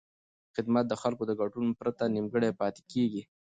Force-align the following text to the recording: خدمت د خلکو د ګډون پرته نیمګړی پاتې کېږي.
خدمت 0.55 0.85
د 0.87 0.93
خلکو 1.01 1.23
د 1.27 1.31
ګډون 1.41 1.67
پرته 1.79 2.03
نیمګړی 2.15 2.51
پاتې 2.59 2.81
کېږي. 2.91 3.21